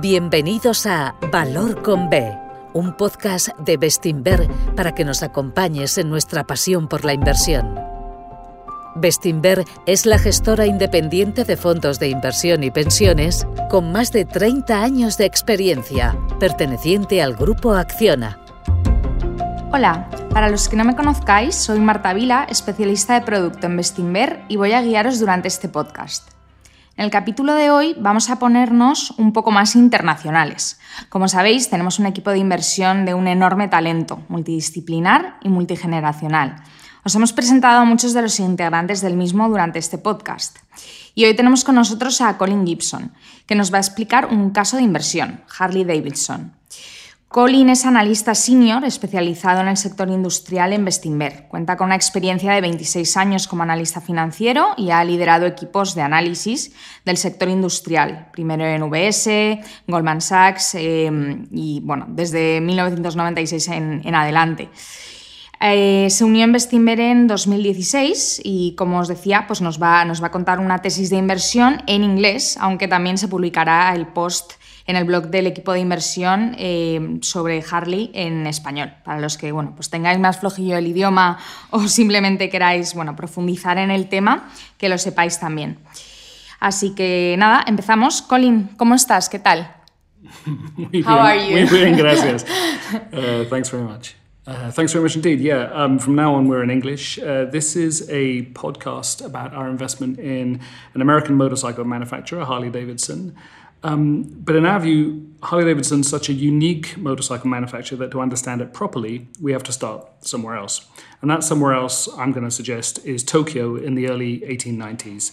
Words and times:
Bienvenidos 0.00 0.86
a 0.86 1.14
Valor 1.30 1.80
con 1.82 2.10
B, 2.10 2.36
un 2.72 2.96
podcast 2.96 3.50
de 3.60 3.76
Bestinver 3.76 4.48
para 4.74 4.92
que 4.92 5.04
nos 5.04 5.22
acompañes 5.22 5.96
en 5.98 6.10
nuestra 6.10 6.44
pasión 6.44 6.88
por 6.88 7.04
la 7.04 7.14
inversión. 7.14 7.78
Bestinver 8.96 9.64
es 9.86 10.04
la 10.04 10.18
gestora 10.18 10.66
independiente 10.66 11.44
de 11.44 11.56
fondos 11.56 12.00
de 12.00 12.08
inversión 12.08 12.64
y 12.64 12.72
pensiones 12.72 13.46
con 13.70 13.92
más 13.92 14.10
de 14.10 14.24
30 14.24 14.82
años 14.82 15.16
de 15.16 15.26
experiencia, 15.26 16.18
perteneciente 16.40 17.22
al 17.22 17.36
grupo 17.36 17.72
Acciona. 17.72 18.40
Hola, 19.72 20.08
para 20.30 20.50
los 20.50 20.68
que 20.68 20.74
no 20.76 20.84
me 20.84 20.96
conozcáis, 20.96 21.54
soy 21.54 21.78
Marta 21.78 22.12
Vila, 22.14 22.48
especialista 22.50 23.14
de 23.14 23.24
producto 23.24 23.68
en 23.68 23.76
Bestinver 23.76 24.44
y 24.48 24.56
voy 24.56 24.72
a 24.72 24.82
guiaros 24.82 25.20
durante 25.20 25.46
este 25.46 25.68
podcast. 25.68 26.33
En 26.96 27.04
el 27.04 27.10
capítulo 27.10 27.54
de 27.54 27.70
hoy 27.70 27.96
vamos 27.98 28.30
a 28.30 28.38
ponernos 28.38 29.10
un 29.18 29.32
poco 29.32 29.50
más 29.50 29.74
internacionales. 29.74 30.78
Como 31.08 31.26
sabéis, 31.26 31.68
tenemos 31.68 31.98
un 31.98 32.06
equipo 32.06 32.30
de 32.30 32.38
inversión 32.38 33.04
de 33.04 33.14
un 33.14 33.26
enorme 33.26 33.66
talento, 33.66 34.22
multidisciplinar 34.28 35.38
y 35.42 35.48
multigeneracional. 35.48 36.62
Os 37.02 37.12
hemos 37.16 37.32
presentado 37.32 37.80
a 37.80 37.84
muchos 37.84 38.14
de 38.14 38.22
los 38.22 38.38
integrantes 38.38 39.00
del 39.00 39.16
mismo 39.16 39.48
durante 39.48 39.80
este 39.80 39.98
podcast. 39.98 40.58
Y 41.16 41.24
hoy 41.24 41.34
tenemos 41.34 41.64
con 41.64 41.74
nosotros 41.74 42.20
a 42.20 42.38
Colin 42.38 42.64
Gibson, 42.64 43.12
que 43.46 43.56
nos 43.56 43.72
va 43.72 43.78
a 43.78 43.80
explicar 43.80 44.26
un 44.26 44.50
caso 44.50 44.76
de 44.76 44.84
inversión, 44.84 45.42
Harley 45.58 45.84
Davidson. 45.84 46.54
Colin 47.34 47.68
es 47.68 47.84
analista 47.84 48.32
senior 48.36 48.84
especializado 48.84 49.60
en 49.60 49.66
el 49.66 49.76
sector 49.76 50.08
industrial 50.08 50.72
en 50.72 50.84
Bestinver. 50.84 51.48
Cuenta 51.48 51.76
con 51.76 51.86
una 51.86 51.96
experiencia 51.96 52.52
de 52.52 52.60
26 52.60 53.16
años 53.16 53.48
como 53.48 53.64
analista 53.64 54.00
financiero 54.00 54.68
y 54.76 54.92
ha 54.92 55.02
liderado 55.02 55.44
equipos 55.44 55.96
de 55.96 56.02
análisis 56.02 56.72
del 57.04 57.16
sector 57.16 57.48
industrial, 57.48 58.28
primero 58.30 58.64
en 58.64 58.84
UBS, 58.84 59.64
Goldman 59.88 60.20
Sachs 60.20 60.76
em, 60.76 61.48
y 61.50 61.80
bueno, 61.80 62.06
desde 62.08 62.60
1996 62.60 63.66
en, 63.66 64.14
adelante. 64.14 64.68
Eh, 65.60 66.06
se 66.10 66.22
unió 66.22 66.44
en 66.44 66.52
Bestinver 66.52 67.00
en 67.00 67.26
2016 67.26 68.42
y, 68.44 68.76
como 68.76 69.00
os 69.00 69.08
decía, 69.08 69.46
pues 69.48 69.60
nos 69.60 69.82
va 69.82 70.02
a 70.02 70.30
contar 70.30 70.60
una 70.60 70.82
tesis 70.82 71.10
de 71.10 71.16
inversión 71.16 71.82
en 71.88 72.04
inglés, 72.04 72.56
aunque 72.60 72.86
también 72.86 73.18
se 73.18 73.26
publicará 73.26 73.92
el 73.92 74.06
post 74.06 74.52
en 74.86 74.96
el 74.96 75.04
blog 75.04 75.28
del 75.28 75.46
equipo 75.46 75.72
de 75.72 75.80
inversión 75.80 76.54
eh, 76.58 77.18
sobre 77.22 77.62
Harley 77.68 78.10
en 78.14 78.46
español. 78.46 78.92
Para 79.04 79.20
los 79.20 79.38
que 79.38 79.52
bueno, 79.52 79.72
pues 79.74 79.90
tengáis 79.90 80.18
más 80.18 80.40
flojillo 80.40 80.76
el 80.76 80.86
idioma 80.86 81.38
o 81.70 81.88
simplemente 81.88 82.50
queráis 82.50 82.94
bueno, 82.94 83.16
profundizar 83.16 83.78
en 83.78 83.90
el 83.90 84.08
tema, 84.08 84.50
que 84.78 84.88
lo 84.88 84.98
sepáis 84.98 85.40
también. 85.40 85.78
Así 86.60 86.94
que 86.94 87.34
nada, 87.38 87.64
empezamos. 87.66 88.22
Colin, 88.22 88.70
¿cómo 88.76 88.94
estás? 88.94 89.28
¿Qué 89.28 89.38
tal? 89.38 89.70
muy 90.76 90.86
bien, 90.86 91.04
How 91.06 91.18
are 91.18 91.46
you? 91.46 91.66
Muy 91.70 91.78
bien, 91.78 91.96
gracias. 91.96 92.46
Uh, 93.12 93.44
thanks 93.48 93.70
very 93.70 93.82
much. 93.82 94.14
Uh, 94.46 94.70
thanks 94.70 94.92
very 94.92 95.02
much 95.02 95.16
indeed. 95.16 95.40
Yeah, 95.40 95.70
um, 95.72 95.98
from 95.98 96.14
now 96.14 96.34
on, 96.34 96.48
we're 96.48 96.62
in 96.62 96.70
English. 96.70 97.18
Uh, 97.18 97.46
this 97.46 97.74
is 97.76 98.08
a 98.10 98.42
podcast 98.52 99.24
about 99.24 99.54
our 99.54 99.68
investment 99.70 100.18
in 100.18 100.60
an 100.92 101.00
American 101.00 101.34
motorcycle 101.34 101.84
manufacturer, 101.84 102.44
Harley 102.44 102.70
Davidson. 102.70 103.34
Um, 103.84 104.22
but 104.22 104.56
in 104.56 104.64
our 104.64 104.80
view, 104.80 105.30
Harley 105.42 105.66
Davidson 105.66 106.00
is 106.00 106.08
such 106.08 106.30
a 106.30 106.32
unique 106.32 106.96
motorcycle 106.96 107.48
manufacturer 107.48 107.98
that 107.98 108.10
to 108.12 108.20
understand 108.20 108.62
it 108.62 108.72
properly, 108.72 109.28
we 109.40 109.52
have 109.52 109.62
to 109.64 109.72
start 109.72 110.08
somewhere 110.26 110.56
else. 110.56 110.86
And 111.20 111.30
that 111.30 111.44
somewhere 111.44 111.74
else, 111.74 112.08
I'm 112.16 112.32
going 112.32 112.44
to 112.44 112.50
suggest, 112.50 113.04
is 113.04 113.22
Tokyo 113.22 113.76
in 113.76 113.94
the 113.94 114.08
early 114.08 114.40
1890s. 114.40 115.32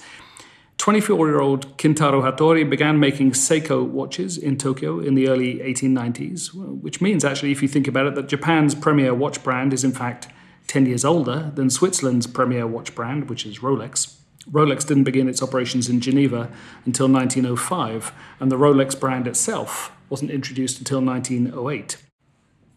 24 0.77 1.27
year 1.27 1.39
old 1.39 1.77
Kintaro 1.77 2.23
Hattori 2.23 2.69
began 2.69 2.99
making 2.99 3.31
Seiko 3.31 3.85
watches 3.87 4.37
in 4.37 4.57
Tokyo 4.57 4.99
in 4.99 5.15
the 5.15 5.29
early 5.29 5.59
1890s, 5.59 6.53
which 6.81 6.99
means, 6.99 7.23
actually, 7.23 7.51
if 7.51 7.61
you 7.61 7.69
think 7.69 7.87
about 7.87 8.07
it, 8.07 8.15
that 8.15 8.27
Japan's 8.27 8.75
premier 8.75 9.13
watch 9.13 9.41
brand 9.43 9.73
is 9.73 9.85
in 9.85 9.93
fact 9.93 10.27
10 10.67 10.87
years 10.87 11.05
older 11.05 11.51
than 11.55 11.69
Switzerland's 11.69 12.27
premier 12.27 12.67
watch 12.67 12.95
brand, 12.95 13.29
which 13.29 13.45
is 13.45 13.59
Rolex. 13.59 14.20
Rolex 14.49 14.85
didn't 14.85 15.03
begin 15.03 15.29
its 15.29 15.41
operations 15.41 15.89
in 15.89 16.01
Geneva 16.01 16.49
until 16.85 17.07
1905, 17.07 18.11
and 18.39 18.51
the 18.51 18.57
Rolex 18.57 18.99
brand 18.99 19.27
itself 19.27 19.91
wasn't 20.09 20.31
introduced 20.31 20.79
until 20.79 21.01
1908. 21.01 21.97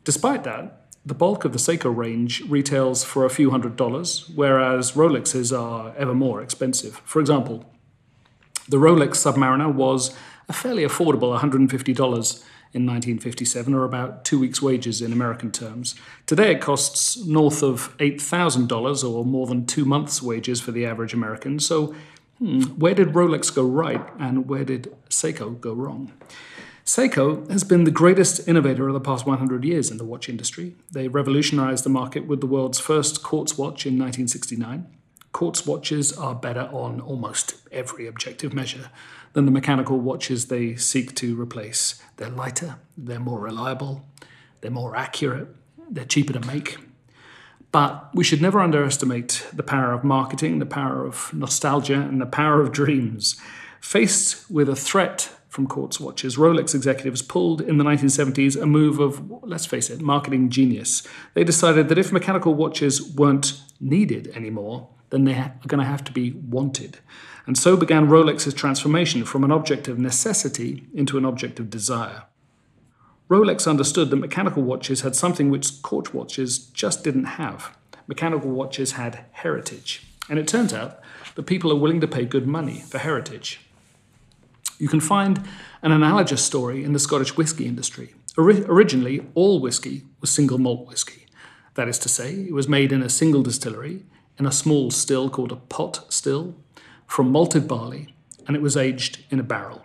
Despite 0.04 0.44
that, 0.44 0.86
the 1.06 1.14
bulk 1.14 1.44
of 1.44 1.52
the 1.52 1.58
Seiko 1.58 1.94
range 1.94 2.42
retails 2.48 3.04
for 3.04 3.24
a 3.24 3.30
few 3.30 3.50
hundred 3.50 3.76
dollars, 3.76 4.30
whereas 4.34 4.92
Rolexes 4.92 5.56
are 5.56 5.94
ever 5.96 6.14
more 6.14 6.42
expensive. 6.42 7.02
For 7.04 7.20
example, 7.20 7.64
the 8.68 8.78
Rolex 8.78 9.16
Submariner 9.16 9.72
was 9.72 10.16
a 10.48 10.52
fairly 10.52 10.82
affordable 10.82 11.38
$150 11.38 12.44
in 12.74 12.84
1957, 12.86 13.72
or 13.72 13.84
about 13.84 14.24
two 14.24 14.38
weeks' 14.38 14.60
wages 14.60 15.00
in 15.00 15.12
American 15.12 15.52
terms. 15.52 15.94
Today 16.26 16.50
it 16.50 16.60
costs 16.60 17.24
north 17.24 17.62
of 17.62 17.96
$8,000, 17.98 19.08
or 19.08 19.24
more 19.24 19.46
than 19.46 19.64
two 19.64 19.84
months' 19.84 20.20
wages 20.20 20.60
for 20.60 20.72
the 20.72 20.84
average 20.84 21.14
American. 21.14 21.60
So, 21.60 21.94
hmm, 22.38 22.62
where 22.62 22.94
did 22.94 23.10
Rolex 23.10 23.54
go 23.54 23.64
right, 23.64 24.04
and 24.18 24.48
where 24.48 24.64
did 24.64 24.92
Seiko 25.08 25.60
go 25.60 25.72
wrong? 25.72 26.12
Seiko 26.84 27.48
has 27.48 27.62
been 27.62 27.84
the 27.84 27.90
greatest 27.92 28.46
innovator 28.46 28.88
of 28.88 28.94
the 28.94 29.00
past 29.00 29.24
100 29.24 29.64
years 29.64 29.90
in 29.90 29.96
the 29.96 30.04
watch 30.04 30.28
industry. 30.28 30.74
They 30.90 31.06
revolutionized 31.06 31.84
the 31.84 31.90
market 31.90 32.26
with 32.26 32.40
the 32.40 32.46
world's 32.46 32.80
first 32.80 33.22
quartz 33.22 33.56
watch 33.56 33.86
in 33.86 33.94
1969. 33.94 34.86
Quartz 35.32 35.64
watches 35.64 36.12
are 36.12 36.34
better 36.34 36.68
on 36.72 37.00
almost 37.00 37.54
every 37.72 38.06
objective 38.06 38.52
measure 38.52 38.90
than 39.34 39.44
the 39.44 39.50
mechanical 39.50 40.00
watches 40.00 40.46
they 40.46 40.74
seek 40.76 41.14
to 41.16 41.40
replace. 41.40 42.02
They're 42.16 42.30
lighter, 42.30 42.76
they're 42.96 43.20
more 43.20 43.40
reliable, 43.40 44.06
they're 44.60 44.70
more 44.70 44.96
accurate, 44.96 45.48
they're 45.90 46.04
cheaper 46.04 46.32
to 46.32 46.40
make. 46.40 46.78
But 47.70 48.14
we 48.14 48.22
should 48.22 48.40
never 48.40 48.60
underestimate 48.60 49.46
the 49.52 49.64
power 49.64 49.92
of 49.92 50.04
marketing, 50.04 50.60
the 50.60 50.66
power 50.66 51.04
of 51.04 51.34
nostalgia, 51.34 52.00
and 52.00 52.20
the 52.20 52.26
power 52.26 52.60
of 52.60 52.70
dreams. 52.70 53.34
Faced 53.80 54.48
with 54.48 54.68
a 54.68 54.76
threat 54.76 55.30
from 55.48 55.66
quartz 55.66 55.98
watches, 55.98 56.36
Rolex 56.36 56.72
executives 56.72 57.20
pulled 57.20 57.60
in 57.60 57.78
the 57.78 57.84
1970s 57.84 58.60
a 58.60 58.66
move 58.66 59.00
of, 59.00 59.28
let's 59.42 59.66
face 59.66 59.90
it, 59.90 60.00
marketing 60.00 60.50
genius. 60.50 61.02
They 61.34 61.42
decided 61.42 61.88
that 61.88 61.98
if 61.98 62.12
mechanical 62.12 62.54
watches 62.54 63.02
weren't 63.14 63.60
needed 63.80 64.28
anymore, 64.36 64.88
then 65.10 65.24
they 65.24 65.34
are 65.34 65.54
going 65.66 65.80
to 65.80 65.86
have 65.86 66.04
to 66.04 66.12
be 66.12 66.30
wanted. 66.30 66.98
And 67.46 67.58
so 67.58 67.76
began 67.76 68.08
Rolex's 68.08 68.54
transformation 68.54 69.24
from 69.24 69.44
an 69.44 69.52
object 69.52 69.88
of 69.88 69.98
necessity 69.98 70.86
into 70.94 71.18
an 71.18 71.24
object 71.24 71.60
of 71.60 71.70
desire. 71.70 72.24
Rolex 73.28 73.66
understood 73.66 74.10
that 74.10 74.16
mechanical 74.16 74.62
watches 74.62 75.00
had 75.00 75.16
something 75.16 75.50
which 75.50 75.82
quartz 75.82 76.12
watches 76.12 76.58
just 76.58 77.04
didn't 77.04 77.24
have. 77.24 77.76
Mechanical 78.06 78.50
watches 78.50 78.92
had 78.92 79.24
heritage. 79.32 80.06
And 80.28 80.38
it 80.38 80.48
turns 80.48 80.72
out 80.72 81.00
that 81.34 81.44
people 81.44 81.72
are 81.72 81.76
willing 81.76 82.00
to 82.00 82.08
pay 82.08 82.24
good 82.24 82.46
money 82.46 82.80
for 82.80 82.98
heritage. 82.98 83.60
You 84.78 84.88
can 84.88 85.00
find 85.00 85.42
an 85.82 85.92
analogous 85.92 86.44
story 86.44 86.84
in 86.84 86.92
the 86.92 86.98
Scottish 86.98 87.36
whisky 87.36 87.66
industry. 87.66 88.14
Ori- 88.36 88.64
originally, 88.64 89.24
all 89.34 89.60
whisky 89.60 90.04
was 90.20 90.30
single 90.30 90.58
malt 90.58 90.86
whisky. 90.86 91.26
That 91.74 91.88
is 91.88 91.98
to 92.00 92.08
say, 92.08 92.46
it 92.48 92.52
was 92.52 92.68
made 92.68 92.92
in 92.92 93.02
a 93.02 93.08
single 93.08 93.42
distillery, 93.42 94.04
in 94.38 94.46
a 94.46 94.52
small 94.52 94.90
still 94.90 95.30
called 95.30 95.52
a 95.52 95.56
pot 95.56 96.04
still, 96.12 96.54
from 97.06 97.30
malted 97.30 97.68
barley, 97.68 98.14
and 98.46 98.56
it 98.56 98.62
was 98.62 98.76
aged 98.76 99.24
in 99.30 99.38
a 99.38 99.44
barrel. 99.44 99.84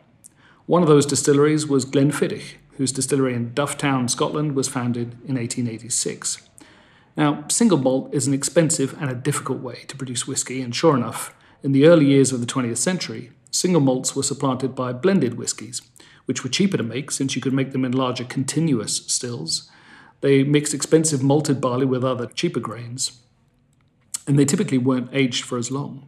One 0.66 0.82
of 0.82 0.88
those 0.88 1.06
distilleries 1.06 1.68
was 1.68 1.86
Glenfiddich, 1.86 2.56
whose 2.78 2.92
distillery 2.92 3.34
in 3.34 3.52
Dufftown, 3.52 4.10
Scotland, 4.10 4.56
was 4.56 4.68
founded 4.68 5.14
in 5.26 5.36
1886. 5.36 6.48
Now, 7.18 7.44
single 7.50 7.78
malt 7.78 8.14
is 8.14 8.28
an 8.28 8.34
expensive 8.34 8.96
and 9.02 9.10
a 9.10 9.16
difficult 9.16 9.60
way 9.60 9.84
to 9.88 9.98
produce 9.98 10.28
whisky, 10.28 10.62
and 10.62 10.74
sure 10.74 10.96
enough, 10.96 11.34
in 11.64 11.74
the 11.74 11.86
early 11.86 12.06
years 12.06 12.32
of 12.32 12.40
the 12.40 12.46
20th 12.46 12.78
century, 12.78 13.32
single 13.52 13.82
malts 13.82 14.16
were 14.16 14.24
supplanted 14.24 14.76
by 14.76 14.94
blended 14.94 15.34
whiskies, 15.34 15.82
which 16.26 16.44
were 16.44 16.50
cheaper 16.50 16.78
to 16.78 16.84
make 16.84 17.12
since 17.12 17.36
you 17.36 17.42
could 17.42 17.52
make 17.52 17.72
them 17.72 17.84
in 17.84 17.92
larger 17.92 18.24
continuous 18.24 18.98
stills. 19.08 19.70
They 20.22 20.44
mixed 20.44 20.74
expensive 20.74 21.24
malted 21.24 21.60
barley 21.60 21.86
with 21.86 22.04
other 22.06 22.28
cheaper 22.28 22.60
grains, 22.60 23.20
and 24.28 24.38
they 24.38 24.46
typically 24.46 24.78
weren't 24.78 25.10
aged 25.12 25.44
for 25.44 25.58
as 25.58 25.72
long. 25.72 26.08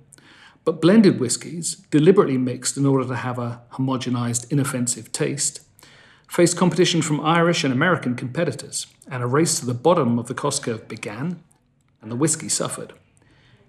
But 0.63 0.81
blended 0.81 1.19
whiskies, 1.19 1.75
deliberately 1.89 2.37
mixed 2.37 2.77
in 2.77 2.85
order 2.85 3.07
to 3.07 3.15
have 3.15 3.39
a 3.39 3.61
homogenized, 3.73 4.51
inoffensive 4.51 5.11
taste, 5.11 5.61
faced 6.27 6.55
competition 6.55 7.01
from 7.01 7.19
Irish 7.19 7.63
and 7.63 7.73
American 7.73 8.15
competitors, 8.15 8.87
and 9.09 9.23
a 9.23 9.27
race 9.27 9.59
to 9.59 9.65
the 9.65 9.73
bottom 9.73 10.19
of 10.19 10.27
the 10.27 10.33
cost 10.33 10.63
curve 10.63 10.87
began, 10.87 11.41
and 12.01 12.11
the 12.11 12.15
whisky 12.15 12.47
suffered. 12.47 12.93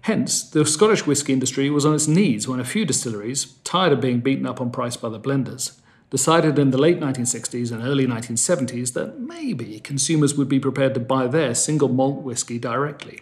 Hence, 0.01 0.43
the 0.43 0.65
Scottish 0.65 1.07
whisky 1.07 1.33
industry 1.33 1.69
was 1.69 1.85
on 1.85 1.95
its 1.95 2.07
knees 2.07 2.47
when 2.47 2.59
a 2.59 2.65
few 2.65 2.85
distilleries, 2.85 3.53
tired 3.63 3.93
of 3.93 4.01
being 4.01 4.19
beaten 4.19 4.45
up 4.45 4.61
on 4.61 4.69
price 4.69 4.97
by 4.97 5.09
the 5.09 5.19
blenders, 5.19 5.79
decided 6.09 6.59
in 6.59 6.71
the 6.71 6.77
late 6.77 6.99
1960s 6.99 7.71
and 7.71 7.81
early 7.81 8.05
1970s 8.05 8.93
that 8.93 9.19
maybe 9.19 9.79
consumers 9.79 10.35
would 10.35 10.49
be 10.49 10.59
prepared 10.59 10.93
to 10.93 10.99
buy 10.99 11.25
their 11.25 11.55
single 11.55 11.89
malt 11.89 12.21
whisky 12.21 12.59
directly. 12.59 13.21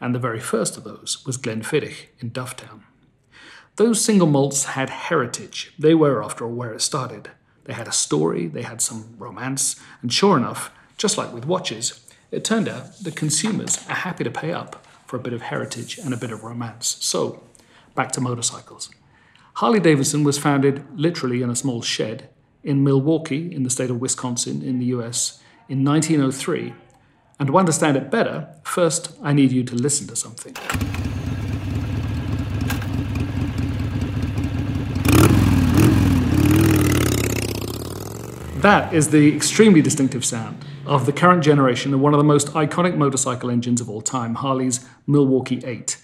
And 0.00 0.14
the 0.14 0.18
very 0.18 0.40
first 0.40 0.76
of 0.76 0.84
those 0.84 1.24
was 1.24 1.38
Glenfiddich 1.38 2.08
in 2.18 2.30
Dufftown. 2.30 2.82
Those 3.76 4.02
single 4.02 4.26
malts 4.26 4.64
had 4.64 4.88
heritage. 4.88 5.72
They 5.78 5.94
were, 5.94 6.24
after 6.24 6.46
all, 6.46 6.52
where 6.52 6.72
it 6.72 6.80
started. 6.80 7.30
they 7.64 7.74
had 7.74 7.88
a 7.88 7.92
story, 7.92 8.46
they 8.46 8.62
had 8.62 8.80
some 8.80 9.16
romance, 9.18 9.76
and 10.00 10.12
sure 10.12 10.36
enough, 10.36 10.70
just 10.96 11.18
like 11.18 11.32
with 11.32 11.44
watches, 11.44 12.00
it 12.30 12.44
turned 12.44 12.68
out 12.68 12.96
that 12.98 13.16
consumers 13.16 13.84
are 13.88 13.96
happy 13.96 14.24
to 14.24 14.30
pay 14.30 14.52
up 14.52 14.86
for 15.04 15.16
a 15.16 15.20
bit 15.20 15.32
of 15.32 15.42
heritage 15.42 15.98
and 15.98 16.14
a 16.14 16.16
bit 16.16 16.30
of 16.30 16.44
romance. 16.44 16.96
So, 17.00 17.42
back 17.94 18.12
to 18.12 18.20
motorcycles. 18.20 18.88
Harley 19.54 19.80
Davidson 19.80 20.22
was 20.22 20.38
founded 20.38 20.84
literally 20.94 21.42
in 21.42 21.50
a 21.50 21.56
small 21.56 21.82
shed 21.82 22.28
in 22.62 22.82
Milwaukee, 22.82 23.54
in 23.54 23.62
the 23.62 23.70
state 23.70 23.90
of 23.90 24.00
Wisconsin, 24.00 24.62
in 24.62 24.78
the 24.78 24.86
US, 24.86 25.42
in 25.68 25.84
1903. 25.84 26.72
And 27.38 27.48
to 27.48 27.58
understand 27.58 27.96
it 27.96 28.10
better, 28.10 28.48
first 28.64 29.16
I 29.22 29.32
need 29.32 29.52
you 29.52 29.64
to 29.64 29.74
listen 29.74 30.06
to 30.08 30.16
something. 30.16 30.54
That 38.66 38.92
is 38.92 39.10
the 39.10 39.32
extremely 39.32 39.80
distinctive 39.80 40.24
sound 40.24 40.64
of 40.86 41.06
the 41.06 41.12
current 41.12 41.44
generation 41.44 41.94
of 41.94 42.00
one 42.00 42.14
of 42.14 42.18
the 42.18 42.24
most 42.24 42.48
iconic 42.48 42.96
motorcycle 42.96 43.48
engines 43.48 43.80
of 43.80 43.88
all 43.88 44.00
time, 44.00 44.34
Harley's 44.34 44.84
Milwaukee 45.06 45.62
8. 45.64 45.96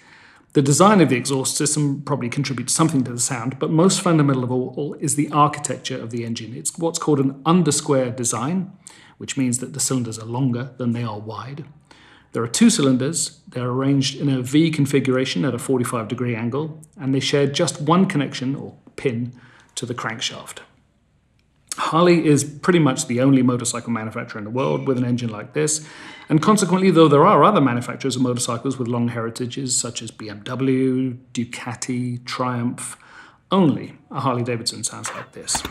The 0.53 0.63
design 0.63 1.01
of 1.01 1.09
the 1.09 1.17
exhaust 1.17 1.57
system 1.57 2.03
probably 2.03 2.29
contributes 2.29 2.73
something 2.73 3.03
to 3.03 3.13
the 3.13 3.19
sound, 3.19 3.59
but 3.59 3.73
most 3.73 4.01
fundamental 4.01 4.45
of 4.45 4.53
all 4.53 4.95
is 5.01 5.17
the 5.17 5.29
architecture 5.33 6.01
of 6.01 6.11
the 6.11 6.25
engine. 6.25 6.55
It's 6.55 6.79
what's 6.79 7.01
called 7.01 7.19
an 7.19 7.43
undersquare 7.43 8.15
design, 8.15 8.71
which 9.19 9.37
means 9.37 9.59
that 9.59 9.73
the 9.73 9.81
cylinders 9.81 10.21
are 10.21 10.25
longer 10.25 10.71
than 10.77 10.93
they 10.93 11.03
are 11.03 11.19
wide. 11.19 11.65
There 12.31 12.45
are 12.45 12.59
two 12.61 12.71
cylinders, 12.71 13.41
they're 13.49 13.71
arranged 13.71 14.21
in 14.21 14.29
a 14.29 14.41
V 14.41 14.71
configuration 14.71 15.45
at 15.45 15.53
a 15.53 15.59
45 15.59 16.07
degree 16.07 16.37
angle, 16.37 16.81
and 16.97 17.13
they 17.13 17.19
share 17.19 17.49
just 17.49 17.81
one 17.81 18.07
connection 18.07 18.55
or 18.55 18.77
pin 18.95 19.33
to 19.75 19.85
the 19.85 19.97
crankshaft. 19.97 20.59
Harley 21.75 22.27
is 22.27 22.45
pretty 22.45 22.79
much 22.79 23.07
the 23.07 23.21
only 23.21 23.43
motorcycle 23.43 23.93
manufacturer 23.93 24.39
in 24.39 24.45
the 24.45 24.51
world 24.51 24.87
with 24.87 24.99
an 24.99 25.05
engine 25.05 25.31
like 25.31 25.53
this, 25.53 25.87
and 26.29 26.41
consequently, 26.41 26.91
though 26.91 27.09
there 27.09 27.27
are 27.27 27.45
other 27.45 27.61
manufacturers 27.61 28.17
of 28.17 28.23
motorcycles 28.23 28.79
with 28.79 28.89
long 28.89 29.09
heritages 29.09 29.77
such 29.77 30.03
as 30.03 30.11
BMW, 30.11 31.19
Ducati, 31.33 32.25
Triumph, 32.25 32.97
only 33.51 33.99
a 34.11 34.21
Harley 34.21 34.43
Davidson 34.43 34.85
sounds 34.85 35.11
like 35.15 35.33
this. 35.33 35.63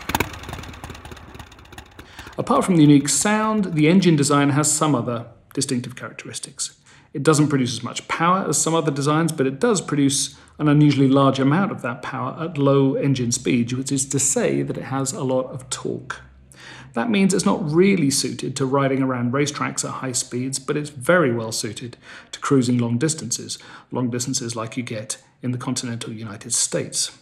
Apart 2.38 2.64
from 2.64 2.76
the 2.76 2.82
unique 2.82 3.08
sound, 3.08 3.74
the 3.74 3.88
engine 3.88 4.16
design 4.16 4.50
has 4.50 4.72
some 4.72 4.94
other 4.94 5.26
distinctive 5.52 5.96
characteristics. 5.96 6.78
It 7.12 7.22
doesn't 7.22 7.48
produce 7.48 7.72
as 7.72 7.82
much 7.82 8.08
power 8.08 8.46
as 8.48 8.56
some 8.56 8.74
other 8.74 8.90
designs, 8.90 9.32
but 9.32 9.46
it 9.46 9.60
does 9.60 9.80
produce 9.80 10.38
an 10.62 10.68
unusually 10.68 11.08
large 11.08 11.40
amount 11.40 11.72
of 11.72 11.82
that 11.82 12.02
power 12.02 12.36
at 12.40 12.56
low 12.56 12.94
engine 12.94 13.32
speed, 13.32 13.72
which 13.72 13.90
is 13.90 14.06
to 14.06 14.18
say 14.20 14.62
that 14.62 14.78
it 14.78 14.84
has 14.84 15.12
a 15.12 15.24
lot 15.24 15.46
of 15.50 15.68
torque. 15.70 16.20
That 16.92 17.10
means 17.10 17.34
it's 17.34 17.44
not 17.44 17.68
really 17.68 18.10
suited 18.10 18.54
to 18.56 18.66
riding 18.66 19.02
around 19.02 19.32
racetracks 19.32 19.84
at 19.84 19.94
high 19.94 20.12
speeds, 20.12 20.60
but 20.60 20.76
it's 20.76 20.90
very 20.90 21.32
well 21.32 21.50
suited 21.50 21.96
to 22.30 22.38
cruising 22.38 22.78
long 22.78 22.96
distances, 22.96 23.58
long 23.90 24.08
distances 24.08 24.54
like 24.54 24.76
you 24.76 24.84
get 24.84 25.16
in 25.42 25.50
the 25.50 25.58
continental 25.58 26.12
United 26.12 26.52
States. 26.52 27.18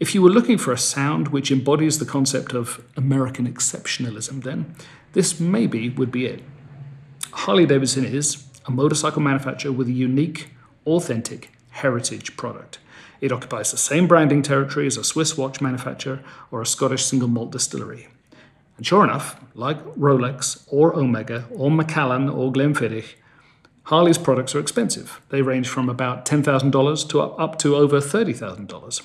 If 0.00 0.14
you 0.14 0.20
were 0.20 0.30
looking 0.30 0.58
for 0.58 0.72
a 0.72 0.78
sound 0.78 1.28
which 1.28 1.52
embodies 1.52 1.98
the 2.00 2.06
concept 2.06 2.52
of 2.52 2.84
American 2.96 3.46
exceptionalism, 3.46 4.42
then 4.42 4.74
this 5.12 5.38
maybe 5.38 5.88
would 5.90 6.10
be 6.10 6.26
it. 6.26 6.42
Harley 7.30 7.66
Davidson 7.66 8.04
is 8.04 8.44
a 8.66 8.72
motorcycle 8.72 9.22
manufacturer 9.22 9.70
with 9.70 9.86
a 9.86 9.92
unique, 9.92 10.50
authentic 10.84 11.52
heritage 11.80 12.36
product. 12.36 12.78
It 13.20 13.32
occupies 13.32 13.70
the 13.70 13.76
same 13.76 14.06
branding 14.06 14.42
territory 14.42 14.86
as 14.86 14.96
a 14.96 15.04
Swiss 15.04 15.36
watch 15.36 15.60
manufacturer 15.60 16.20
or 16.50 16.62
a 16.62 16.66
Scottish 16.66 17.04
single 17.04 17.28
malt 17.28 17.52
distillery. 17.52 18.08
And 18.76 18.86
sure 18.86 19.04
enough, 19.04 19.38
like 19.54 19.78
Rolex 19.94 20.64
or 20.68 20.96
Omega 20.96 21.46
or 21.50 21.70
Macallan 21.70 22.28
or 22.30 22.50
Glenfiddich, 22.50 23.14
Harley's 23.84 24.18
products 24.18 24.54
are 24.54 24.60
expensive. 24.60 25.20
They 25.28 25.42
range 25.42 25.68
from 25.68 25.88
about 25.88 26.24
$10,000 26.24 27.08
to 27.10 27.20
up 27.20 27.58
to 27.58 27.76
over 27.76 28.00
$30,000. 28.00 29.02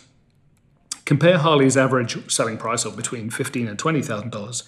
Compare 1.06 1.40
Harley's 1.40 1.76
average 1.76 2.32
selling 2.32 2.58
price 2.58 2.86
of 2.86 2.96
between 2.96 3.30
$15,000 3.30 3.70
and 3.70 3.78
$20,000 3.78 4.64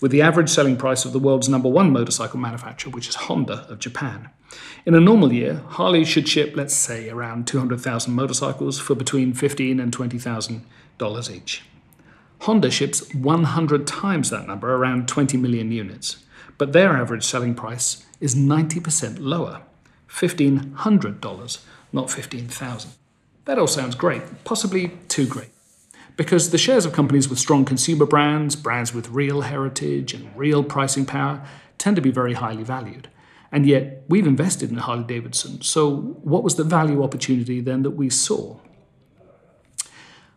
with 0.00 0.10
the 0.10 0.22
average 0.22 0.48
selling 0.48 0.76
price 0.76 1.04
of 1.04 1.12
the 1.12 1.18
world's 1.18 1.48
number 1.48 1.68
one 1.68 1.92
motorcycle 1.92 2.38
manufacturer, 2.38 2.90
which 2.90 3.08
is 3.08 3.14
Honda 3.14 3.66
of 3.68 3.78
Japan. 3.78 4.30
In 4.84 4.94
a 4.94 5.00
normal 5.00 5.32
year, 5.32 5.62
Harley 5.68 6.04
should 6.04 6.28
ship, 6.28 6.54
let's 6.54 6.74
say, 6.74 7.08
around 7.08 7.46
200,000 7.46 8.12
motorcycles 8.12 8.78
for 8.78 8.94
between 8.94 9.32
$15,000 9.32 9.82
and 9.82 9.96
$20,000 9.96 11.34
each. 11.34 11.62
Honda 12.40 12.70
ships 12.70 13.12
100 13.14 13.86
times 13.86 14.30
that 14.30 14.46
number, 14.46 14.74
around 14.74 15.08
20 15.08 15.36
million 15.38 15.72
units, 15.72 16.18
but 16.58 16.72
their 16.72 16.96
average 16.96 17.24
selling 17.24 17.54
price 17.54 18.04
is 18.20 18.34
90% 18.34 19.16
lower, 19.20 19.62
$1,500, 20.10 21.58
not 21.92 22.10
15,000. 22.10 22.90
That 23.46 23.58
all 23.58 23.66
sounds 23.66 23.94
great, 23.94 24.44
possibly 24.44 24.92
too 25.08 25.26
great 25.26 25.50
because 26.16 26.50
the 26.50 26.58
shares 26.58 26.86
of 26.86 26.92
companies 26.92 27.28
with 27.28 27.38
strong 27.38 27.64
consumer 27.64 28.06
brands, 28.06 28.56
brands 28.56 28.94
with 28.94 29.10
real 29.10 29.42
heritage 29.42 30.14
and 30.14 30.34
real 30.36 30.64
pricing 30.64 31.04
power, 31.04 31.46
tend 31.78 31.96
to 31.96 32.02
be 32.02 32.10
very 32.10 32.34
highly 32.34 32.62
valued. 32.62 33.08
And 33.52 33.66
yet, 33.66 34.04
we've 34.08 34.26
invested 34.26 34.70
in 34.70 34.78
Harley 34.78 35.04
Davidson. 35.04 35.62
So, 35.62 35.96
what 36.22 36.42
was 36.42 36.56
the 36.56 36.64
value 36.64 37.02
opportunity 37.02 37.60
then 37.60 37.82
that 37.82 37.92
we 37.92 38.10
saw? 38.10 38.58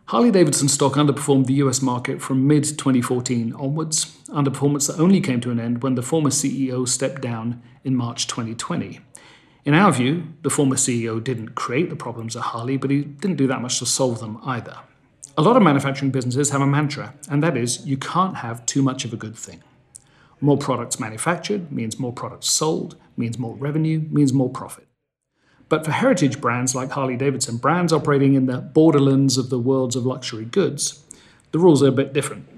Harley 0.06 0.30
Davidson 0.30 0.68
stock 0.68 0.94
underperformed 0.94 1.46
the 1.46 1.54
US 1.54 1.80
market 1.80 2.20
from 2.20 2.46
mid 2.46 2.64
2014 2.64 3.52
onwards, 3.54 4.16
underperformance 4.28 4.86
that 4.88 5.00
only 5.00 5.20
came 5.20 5.40
to 5.40 5.50
an 5.50 5.60
end 5.60 5.82
when 5.82 5.94
the 5.94 6.02
former 6.02 6.30
CEO 6.30 6.86
stepped 6.86 7.22
down 7.22 7.62
in 7.84 7.96
March 7.96 8.26
2020. 8.26 9.00
In 9.64 9.74
our 9.74 9.92
view, 9.92 10.24
the 10.42 10.50
former 10.50 10.76
CEO 10.76 11.22
didn't 11.22 11.54
create 11.54 11.90
the 11.90 11.96
problems 11.96 12.34
at 12.34 12.42
Harley, 12.42 12.76
but 12.76 12.90
he 12.90 13.02
didn't 13.02 13.36
do 13.36 13.46
that 13.46 13.60
much 13.62 13.78
to 13.78 13.86
solve 13.86 14.20
them 14.20 14.38
either. 14.44 14.78
A 15.38 15.42
lot 15.42 15.56
of 15.56 15.62
manufacturing 15.62 16.10
businesses 16.10 16.50
have 16.50 16.60
a 16.60 16.66
mantra, 16.66 17.14
and 17.28 17.42
that 17.42 17.56
is 17.56 17.86
you 17.86 17.96
can't 17.96 18.38
have 18.38 18.66
too 18.66 18.82
much 18.82 19.04
of 19.04 19.12
a 19.12 19.16
good 19.16 19.36
thing. 19.36 19.62
More 20.40 20.58
products 20.58 20.98
manufactured 20.98 21.70
means 21.70 22.00
more 22.00 22.12
products 22.12 22.48
sold, 22.50 22.96
means 23.16 23.38
more 23.38 23.54
revenue, 23.54 24.06
means 24.10 24.32
more 24.32 24.50
profit. 24.50 24.88
But 25.68 25.84
for 25.84 25.92
heritage 25.92 26.40
brands 26.40 26.74
like 26.74 26.90
Harley 26.90 27.16
Davidson, 27.16 27.58
brands 27.58 27.92
operating 27.92 28.34
in 28.34 28.46
the 28.46 28.58
borderlands 28.58 29.38
of 29.38 29.50
the 29.50 29.58
worlds 29.58 29.94
of 29.94 30.04
luxury 30.04 30.44
goods, 30.44 31.04
the 31.52 31.60
rules 31.60 31.82
are 31.82 31.88
a 31.88 31.92
bit 31.92 32.12
different. 32.12 32.48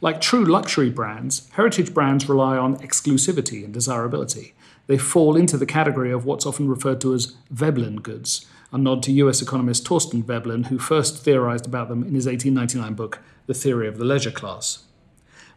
Like 0.00 0.20
true 0.20 0.44
luxury 0.44 0.90
brands, 0.90 1.50
heritage 1.52 1.92
brands 1.92 2.28
rely 2.28 2.56
on 2.56 2.78
exclusivity 2.78 3.64
and 3.64 3.74
desirability. 3.74 4.54
They 4.86 4.96
fall 4.96 5.36
into 5.36 5.58
the 5.58 5.66
category 5.66 6.10
of 6.10 6.24
what's 6.24 6.46
often 6.46 6.68
referred 6.68 7.00
to 7.02 7.12
as 7.12 7.36
Veblen 7.50 7.96
goods, 7.96 8.46
a 8.72 8.78
nod 8.78 9.02
to 9.04 9.12
US 9.12 9.40
economist 9.40 9.86
Thorstein 9.86 10.22
Veblen, 10.22 10.64
who 10.64 10.78
first 10.78 11.24
theorized 11.24 11.66
about 11.66 11.88
them 11.88 12.02
in 12.02 12.14
his 12.14 12.26
1899 12.26 12.94
book, 12.94 13.20
The 13.46 13.54
Theory 13.54 13.88
of 13.88 13.98
the 13.98 14.04
Leisure 14.04 14.30
Class. 14.30 14.84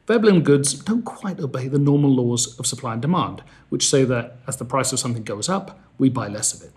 Veblen 0.07 0.41
goods 0.41 0.73
don't 0.73 1.03
quite 1.03 1.39
obey 1.39 1.67
the 1.67 1.77
normal 1.77 2.13
laws 2.13 2.57
of 2.59 2.65
supply 2.65 2.93
and 2.93 3.01
demand, 3.01 3.43
which 3.69 3.87
say 3.87 4.03
that 4.03 4.37
as 4.47 4.57
the 4.57 4.65
price 4.65 4.91
of 4.91 4.99
something 4.99 5.23
goes 5.23 5.47
up, 5.47 5.79
we 5.97 6.09
buy 6.09 6.27
less 6.27 6.53
of 6.53 6.61
it. 6.61 6.73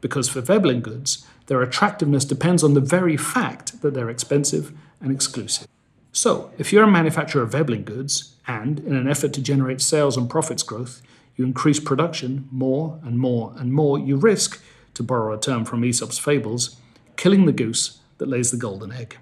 Because 0.00 0.28
for 0.28 0.40
Veblen 0.40 0.80
goods, 0.80 1.26
their 1.46 1.62
attractiveness 1.62 2.24
depends 2.24 2.62
on 2.62 2.74
the 2.74 2.80
very 2.80 3.16
fact 3.16 3.82
that 3.82 3.94
they're 3.94 4.10
expensive 4.10 4.72
and 5.00 5.10
exclusive. 5.10 5.66
So, 6.12 6.50
if 6.56 6.72
you're 6.72 6.84
a 6.84 6.90
manufacturer 6.90 7.42
of 7.42 7.52
Veblen 7.52 7.82
goods, 7.82 8.36
and 8.46 8.80
in 8.80 8.94
an 8.94 9.08
effort 9.08 9.32
to 9.34 9.42
generate 9.42 9.80
sales 9.80 10.16
and 10.16 10.30
profits 10.30 10.62
growth, 10.62 11.02
you 11.36 11.44
increase 11.44 11.80
production 11.80 12.48
more 12.50 12.98
and 13.02 13.18
more 13.18 13.52
and 13.56 13.72
more, 13.72 13.98
you 13.98 14.16
risk 14.16 14.62
to 14.98 15.02
borrow 15.04 15.32
a 15.32 15.40
term 15.40 15.64
from 15.64 15.84
Aesop's 15.84 16.18
fables, 16.18 16.76
killing 17.16 17.46
the 17.46 17.52
goose 17.52 18.00
that 18.18 18.28
lays 18.28 18.50
the 18.50 18.56
golden 18.56 18.90
egg. 18.92 19.16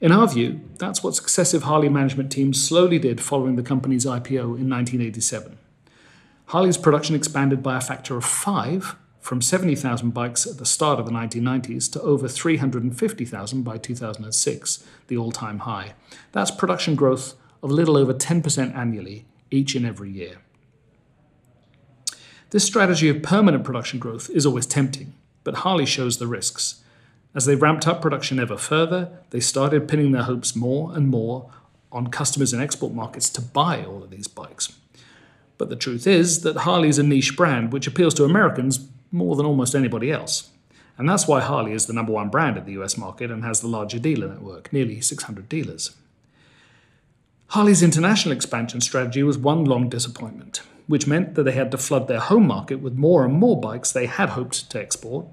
In 0.00 0.10
our 0.10 0.26
view, 0.26 0.60
that's 0.78 1.00
what 1.02 1.14
successive 1.14 1.62
Harley 1.62 1.88
management 1.88 2.32
teams 2.32 2.62
slowly 2.62 2.98
did 2.98 3.20
following 3.20 3.54
the 3.54 3.62
company's 3.62 4.04
IPO 4.04 4.58
in 4.58 4.68
1987. 4.68 5.56
Harley's 6.46 6.76
production 6.76 7.14
expanded 7.14 7.62
by 7.62 7.76
a 7.76 7.80
factor 7.80 8.16
of 8.16 8.24
five 8.24 8.96
from 9.20 9.40
70,000 9.40 10.10
bikes 10.10 10.44
at 10.44 10.58
the 10.58 10.66
start 10.66 10.98
of 10.98 11.06
the 11.06 11.12
1990s 11.12 11.90
to 11.92 12.02
over 12.02 12.26
350,000 12.26 13.62
by 13.62 13.78
2006, 13.78 14.84
the 15.06 15.16
all 15.16 15.30
time 15.30 15.60
high. 15.60 15.94
That's 16.32 16.50
production 16.50 16.96
growth 16.96 17.34
of 17.62 17.70
a 17.70 17.74
little 17.74 17.96
over 17.96 18.12
10% 18.12 18.76
annually, 18.76 19.24
each 19.52 19.76
and 19.76 19.86
every 19.86 20.10
year. 20.10 20.38
This 22.54 22.64
strategy 22.64 23.08
of 23.08 23.20
permanent 23.20 23.64
production 23.64 23.98
growth 23.98 24.30
is 24.30 24.46
always 24.46 24.64
tempting, 24.64 25.12
but 25.42 25.56
Harley 25.56 25.84
shows 25.84 26.18
the 26.18 26.28
risks. 26.28 26.84
As 27.34 27.46
they 27.46 27.56
ramped 27.56 27.88
up 27.88 28.00
production 28.00 28.38
ever 28.38 28.56
further, 28.56 29.10
they 29.30 29.40
started 29.40 29.88
pinning 29.88 30.12
their 30.12 30.22
hopes 30.22 30.54
more 30.54 30.94
and 30.94 31.08
more 31.08 31.50
on 31.90 32.12
customers 32.12 32.52
in 32.52 32.60
export 32.60 32.92
markets 32.92 33.28
to 33.30 33.40
buy 33.40 33.84
all 33.84 34.04
of 34.04 34.10
these 34.10 34.28
bikes. 34.28 34.72
But 35.58 35.68
the 35.68 35.74
truth 35.74 36.06
is 36.06 36.42
that 36.42 36.58
Harley 36.58 36.88
is 36.88 36.96
a 36.96 37.02
niche 37.02 37.36
brand 37.36 37.72
which 37.72 37.88
appeals 37.88 38.14
to 38.14 38.24
Americans 38.24 38.86
more 39.10 39.34
than 39.34 39.46
almost 39.46 39.74
anybody 39.74 40.12
else. 40.12 40.50
And 40.96 41.08
that's 41.08 41.26
why 41.26 41.40
Harley 41.40 41.72
is 41.72 41.86
the 41.86 41.92
number 41.92 42.12
one 42.12 42.28
brand 42.28 42.56
in 42.56 42.66
the 42.66 42.80
US 42.80 42.96
market 42.96 43.32
and 43.32 43.42
has 43.42 43.62
the 43.62 43.66
larger 43.66 43.98
dealer 43.98 44.28
network, 44.28 44.72
nearly 44.72 45.00
600 45.00 45.48
dealers. 45.48 45.96
Harley's 47.48 47.82
international 47.82 48.32
expansion 48.32 48.80
strategy 48.80 49.24
was 49.24 49.36
one 49.36 49.64
long 49.64 49.88
disappointment, 49.88 50.62
which 50.86 51.06
meant 51.06 51.34
that 51.34 51.44
they 51.44 51.52
had 51.52 51.70
to 51.70 51.78
flood 51.78 52.08
their 52.08 52.20
home 52.20 52.46
market 52.46 52.76
with 52.76 52.94
more 52.94 53.24
and 53.24 53.34
more 53.34 53.60
bikes 53.60 53.92
they 53.92 54.06
had 54.06 54.30
hoped 54.30 54.70
to 54.70 54.80
export, 54.80 55.26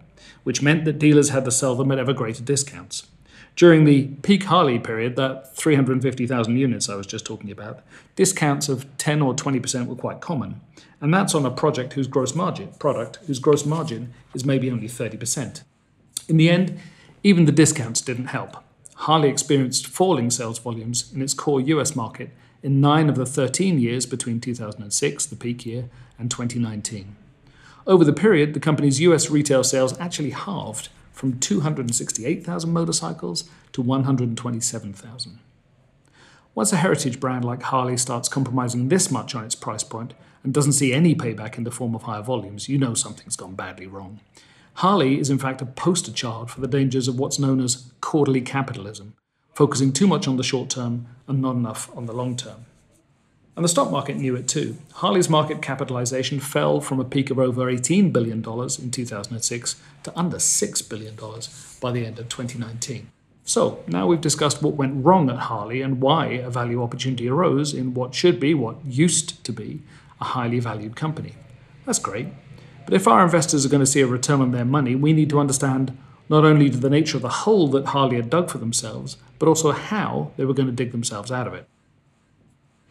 which 0.44 0.62
meant 0.62 0.86
that 0.86 1.00
dealers 1.00 1.30
had 1.30 1.46
to 1.46 1.52
sell 1.52 1.76
them 1.76 1.92
at 1.92 2.00
ever 2.00 2.14
greater 2.14 2.44
discounts. 2.44 3.08
During 3.56 3.84
the 3.84 4.08
peak 4.22 4.44
Harley 4.44 4.80
period, 4.80 5.18
that 5.18 5.56
350,000 5.56 6.58
units 6.58 6.88
I 6.88 6.96
was 6.96 7.06
just 7.06 7.26
talking 7.26 7.52
about, 7.52 7.82
discounts 8.16 8.70
of 8.70 8.86
10 8.98 9.22
or 9.22 9.34
20% 9.34 9.88
were 9.88 9.96
quite 9.96 10.22
common. 10.22 10.62
And 11.02 11.14
that's 11.14 11.36
on 11.36 11.46
a 11.46 11.52
project 11.52 11.94
whose 11.94 12.08
gross 12.08 12.34
margin, 12.34 12.70
product 12.80 13.18
whose 13.28 13.40
gross 13.40 13.66
margin 13.66 14.14
is 14.34 14.46
maybe 14.46 14.72
only 14.72 14.88
30%. 14.88 15.64
In 16.30 16.38
the 16.38 16.50
end, 16.50 16.80
even 17.24 17.46
the 17.46 17.52
discounts 17.52 18.02
didn't 18.02 18.28
help. 18.28 18.56
Harley 18.96 19.30
experienced 19.30 19.88
falling 19.88 20.30
sales 20.30 20.60
volumes 20.60 21.12
in 21.14 21.22
its 21.22 21.34
core 21.34 21.60
US 21.60 21.96
market 21.96 22.30
in 22.64 22.82
9 22.82 23.10
of 23.10 23.16
the 23.16 23.26
13 23.26 23.80
years 23.80 24.06
between 24.06 24.40
2006, 24.40 25.26
the 25.26 25.36
peak 25.36 25.66
year, 25.66 25.90
and 26.20 26.30
2019. 26.30 27.16
Over 27.88 28.06
the 28.06 28.14
period, 28.14 28.54
the 28.54 28.60
company's 28.60 29.02
US 29.02 29.30
retail 29.30 29.64
sales 29.64 30.00
actually 30.00 30.30
halved 30.32 30.90
from 31.12 31.40
268,000 31.40 32.72
motorcycles 32.72 33.50
to 33.74 33.82
127,000. 33.82 35.40
Once 36.54 36.74
a 36.74 36.78
heritage 36.78 37.20
brand 37.20 37.46
like 37.46 37.64
Harley 37.64 37.98
starts 37.98 38.28
compromising 38.28 38.90
this 38.90 39.10
much 39.10 39.34
on 39.34 39.44
its 39.44 39.56
price 39.56 39.84
point 39.84 40.14
and 40.44 40.54
doesn't 40.54 40.74
see 40.74 40.94
any 40.94 41.16
payback 41.16 41.58
in 41.58 41.64
the 41.64 41.72
form 41.72 41.96
of 41.96 42.04
higher 42.04 42.22
volumes, 42.22 42.68
you 42.68 42.78
know 42.78 42.94
something's 42.94 43.36
gone 43.36 43.56
badly 43.56 43.88
wrong. 43.88 44.20
Harley 44.76 45.20
is 45.20 45.30
in 45.30 45.38
fact 45.38 45.62
a 45.62 45.66
poster 45.66 46.12
child 46.12 46.50
for 46.50 46.62
the 46.62 46.68
dangers 46.68 47.08
of 47.08 47.18
what's 47.18 47.40
known 47.40 47.62
as 47.62 47.92
quarterly 48.02 48.42
capitalism, 48.42 49.14
focusing 49.62 49.94
too 49.94 50.08
much 50.08 50.28
on 50.28 50.38
the 50.38 50.44
short 50.44 50.72
term 50.72 51.06
and 51.28 51.40
not 51.40 51.56
enough 51.56 51.96
on 51.96 52.08
the 52.08 52.14
long 52.14 52.36
term. 52.36 52.66
And 53.56 53.64
the 53.64 53.70
stock 53.70 53.92
market 53.92 54.18
knew 54.18 54.36
it 54.36 54.48
too. 54.48 54.78
Harley's 54.94 55.30
market 55.30 55.62
capitalization 55.62 56.40
fell 56.40 56.82
from 56.82 57.00
a 57.00 57.06
peak 57.06 57.30
of 57.30 57.38
over 57.38 57.72
$18 57.72 58.12
billion 58.12 58.38
in 58.40 58.90
2006 58.90 59.76
to 60.02 60.20
under 60.20 60.38
$6 60.38 60.90
billion 60.90 61.16
by 61.80 61.92
the 61.92 62.08
end 62.08 62.18
of 62.18 62.28
2019. 62.28 63.12
So, 63.44 63.84
now 63.86 64.08
we've 64.08 64.20
discussed 64.20 64.64
what 64.64 64.74
went 64.74 65.06
wrong 65.06 65.30
at 65.30 65.38
Harley 65.38 65.84
and 65.84 66.02
why 66.02 66.26
a 66.26 66.50
value 66.50 66.82
opportunity 66.82 67.30
arose 67.30 67.72
in 67.72 67.94
what 67.94 68.16
should 68.16 68.40
be, 68.40 68.56
what 68.56 68.84
used 68.84 69.44
to 69.44 69.54
be, 69.54 69.84
a 70.20 70.26
highly 70.26 70.58
valued 70.58 70.96
company. 70.96 71.36
That's 71.86 72.00
great. 72.00 72.30
But 72.86 72.96
if 72.96 73.08
our 73.08 73.24
investors 73.24 73.64
are 73.64 73.70
going 73.70 73.86
to 73.86 73.94
see 73.94 74.02
a 74.02 74.08
return 74.08 74.42
on 74.42 74.54
their 74.54 74.66
money, 74.66 74.96
we 74.96 75.14
need 75.14 75.30
to 75.30 75.40
understand 75.40 75.96
not 76.30 76.46
only 76.46 76.68
the 76.68 76.90
nature 76.90 77.18
of 77.18 77.22
the 77.22 77.30
hole 77.46 77.68
that 77.68 77.88
Harley 77.88 78.16
had 78.16 78.32
dug 78.32 78.50
for 78.50 78.58
themselves, 78.58 79.18
but 79.42 79.48
also 79.48 79.72
how 79.72 80.30
they 80.38 80.46
were 80.46 80.54
going 80.54 80.68
to 80.68 80.72
dig 80.72 80.92
themselves 80.92 81.32
out 81.32 81.48
of 81.48 81.54
it. 81.56 81.68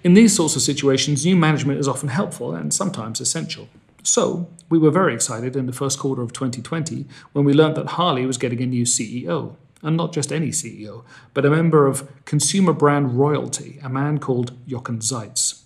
In 0.02 0.14
these 0.14 0.34
sorts 0.34 0.56
of 0.56 0.62
situations, 0.62 1.24
new 1.24 1.36
management 1.36 1.78
is 1.78 1.86
often 1.86 2.08
helpful 2.08 2.52
and 2.52 2.74
sometimes 2.74 3.20
essential. 3.20 3.68
So, 4.02 4.48
we 4.68 4.76
were 4.76 4.90
very 4.90 5.14
excited 5.14 5.54
in 5.54 5.66
the 5.66 5.72
first 5.72 6.00
quarter 6.00 6.22
of 6.22 6.32
2020 6.32 7.06
when 7.34 7.44
we 7.44 7.52
learned 7.52 7.76
that 7.76 7.90
Harley 7.90 8.26
was 8.26 8.36
getting 8.36 8.60
a 8.60 8.66
new 8.66 8.82
CEO. 8.82 9.54
And 9.80 9.96
not 9.96 10.12
just 10.12 10.32
any 10.32 10.48
CEO, 10.48 11.04
but 11.34 11.46
a 11.46 11.50
member 11.50 11.86
of 11.86 12.10
consumer 12.24 12.72
brand 12.72 13.16
royalty, 13.16 13.78
a 13.80 13.88
man 13.88 14.18
called 14.18 14.56
Jochen 14.66 14.98
Zeitz. 14.98 15.62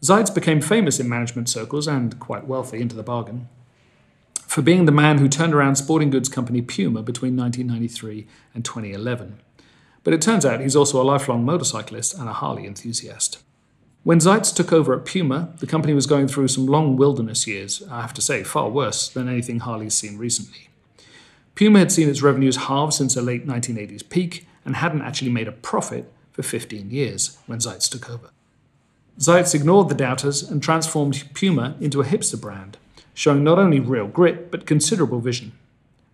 Zeitz 0.00 0.32
became 0.32 0.60
famous 0.60 1.00
in 1.00 1.08
management 1.08 1.48
circles 1.48 1.88
and 1.88 2.20
quite 2.20 2.46
wealthy 2.46 2.80
into 2.80 2.94
the 2.94 3.02
bargain 3.02 3.48
for 4.46 4.62
being 4.62 4.84
the 4.84 4.92
man 4.92 5.18
who 5.18 5.28
turned 5.28 5.52
around 5.52 5.74
sporting 5.74 6.10
goods 6.10 6.28
company 6.28 6.62
Puma 6.62 7.02
between 7.02 7.36
1993 7.36 8.28
and 8.54 8.64
2011. 8.64 9.40
But 10.04 10.12
it 10.12 10.22
turns 10.22 10.44
out 10.44 10.60
he's 10.60 10.76
also 10.76 11.02
a 11.02 11.04
lifelong 11.04 11.44
motorcyclist 11.44 12.14
and 12.14 12.28
a 12.28 12.34
Harley 12.34 12.66
enthusiast. 12.66 13.42
When 14.04 14.18
Zeitz 14.20 14.54
took 14.54 14.70
over 14.70 14.94
at 14.94 15.06
Puma, 15.06 15.54
the 15.60 15.66
company 15.66 15.94
was 15.94 16.06
going 16.06 16.28
through 16.28 16.48
some 16.48 16.66
long 16.66 16.96
wilderness 16.96 17.46
years, 17.46 17.82
I 17.90 18.02
have 18.02 18.12
to 18.14 18.20
say, 18.20 18.44
far 18.44 18.68
worse 18.68 19.08
than 19.08 19.30
anything 19.30 19.60
Harley's 19.60 19.94
seen 19.94 20.18
recently. 20.18 20.68
Puma 21.54 21.78
had 21.78 21.90
seen 21.90 22.10
its 22.10 22.20
revenues 22.20 22.56
halve 22.56 22.92
since 22.92 23.16
a 23.16 23.22
late 23.22 23.46
1980s 23.46 24.06
peak 24.10 24.46
and 24.66 24.76
hadn't 24.76 25.00
actually 25.00 25.30
made 25.30 25.48
a 25.48 25.52
profit 25.52 26.12
for 26.32 26.42
15 26.42 26.90
years 26.90 27.38
when 27.46 27.60
Zeitz 27.60 27.88
took 27.88 28.10
over. 28.10 28.28
Zeitz 29.18 29.54
ignored 29.54 29.88
the 29.88 29.94
doubters 29.94 30.42
and 30.42 30.62
transformed 30.62 31.30
Puma 31.32 31.76
into 31.80 32.02
a 32.02 32.04
hipster 32.04 32.38
brand, 32.38 32.76
showing 33.14 33.42
not 33.42 33.58
only 33.58 33.80
real 33.80 34.08
grit 34.08 34.50
but 34.50 34.66
considerable 34.66 35.20
vision. 35.20 35.52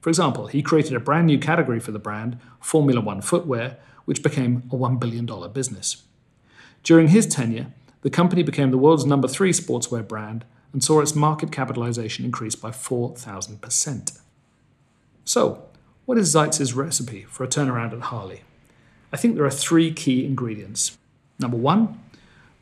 For 0.00 0.08
example, 0.08 0.46
he 0.46 0.62
created 0.62 0.94
a 0.94 1.00
brand 1.00 1.26
new 1.26 1.38
category 1.38 1.80
for 1.80 1.92
the 1.92 1.98
brand, 1.98 2.38
Formula 2.60 3.00
One 3.00 3.20
footwear, 3.20 3.76
which 4.06 4.22
became 4.22 4.62
a 4.72 4.76
$1 4.76 4.98
billion 4.98 5.26
business. 5.52 6.02
During 6.82 7.08
his 7.08 7.26
tenure, 7.26 7.66
the 8.02 8.10
company 8.10 8.42
became 8.42 8.70
the 8.70 8.78
world's 8.78 9.04
number 9.04 9.28
three 9.28 9.52
sportswear 9.52 10.06
brand 10.06 10.44
and 10.72 10.82
saw 10.82 11.00
its 11.00 11.14
market 11.14 11.52
capitalization 11.52 12.24
increase 12.24 12.54
by 12.54 12.70
4,000%. 12.70 14.18
So, 15.24 15.64
what 16.06 16.16
is 16.16 16.34
Zeitz's 16.34 16.74
recipe 16.74 17.24
for 17.24 17.44
a 17.44 17.48
turnaround 17.48 17.92
at 17.92 18.00
Harley? 18.00 18.42
I 19.12 19.16
think 19.16 19.34
there 19.34 19.44
are 19.44 19.50
three 19.50 19.92
key 19.92 20.24
ingredients. 20.24 20.96
Number 21.38 21.56
one, 21.56 22.00